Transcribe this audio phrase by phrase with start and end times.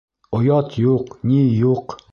[0.37, 1.99] Оят юҡ, ни юҡ.